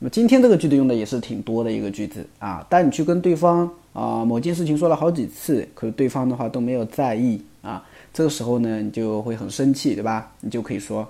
[0.00, 2.66] 那么今天这个句子用的也是挺多的一个句子啊。
[2.68, 10.32] 当你去跟对方啊某件事情说了好几次，可是对方的话都没有在意啊，这个时候呢，你就会很生气，对吧？
[10.40, 11.08] 你就可以说，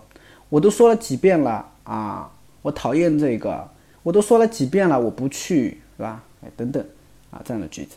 [0.50, 2.30] 我都说了几遍了啊，
[2.60, 3.66] 我讨厌这个，
[4.02, 6.22] 我都说了几遍了，我不去，是吧？
[6.42, 6.84] 哎，等等
[7.30, 7.96] 啊，这样的句子。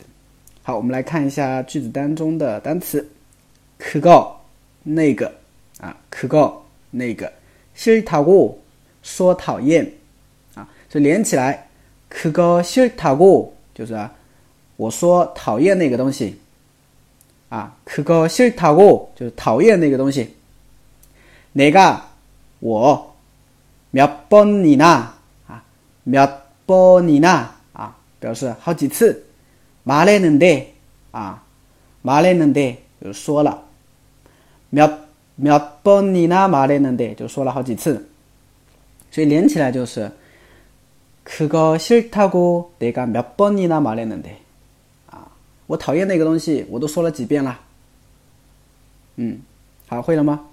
[0.62, 3.06] 好，我们来看一下句子当中的单词，
[3.76, 4.40] 可告
[4.82, 5.30] 那个
[5.78, 6.64] 啊，可告。
[6.91, 7.31] 那个
[7.75, 8.55] 싫다고
[9.01, 9.91] 说讨厌
[10.55, 11.67] 啊，所以连起来，
[12.09, 14.11] 그거싫다고就是啊，
[14.77, 16.39] 我说讨厌那个东西
[17.49, 20.35] 啊，그거싫다고就是讨厌那个东西。
[21.53, 22.01] 내가
[22.59, 23.13] 我
[23.91, 25.13] 몇번이나
[25.47, 25.63] 啊，
[26.05, 29.23] 몇번이나啊，表示好几次。
[29.85, 30.73] 말했는데
[31.11, 31.43] 啊，
[32.03, 33.61] 말했는데就是说了。
[34.71, 34.89] 몇
[35.37, 38.05] 몇번이나말했는 데， 就说了好几次，
[39.11, 40.11] 所以连起来就是
[41.25, 44.35] 그거싫다고내가몇번이나말했는 데，
[45.09, 45.31] 啊，
[45.67, 47.59] 我讨厌那个东西，我都说了几遍了。
[49.15, 49.41] 嗯，
[49.87, 50.47] 好，会了吗？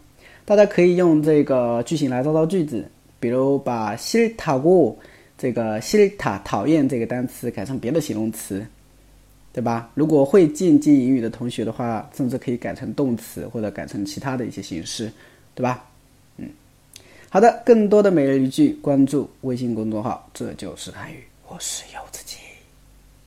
[0.45, 2.89] 大家可以用这个句型来造造句子，
[3.21, 4.97] 比如把싫다고
[5.37, 8.67] 这个싫다讨厌这个单词改成别的形容词。
[9.56, 9.90] 对吧？
[9.94, 15.10] 如果会间接引语的同学的话，甚至可以改成动词或者改成其他的一些形式，
[15.54, 15.88] 对吧？
[16.36, 16.50] 嗯，
[17.30, 22.45] 好的，更多的每日一句，关注微信公众号，这就是汉语，我是柚子姐。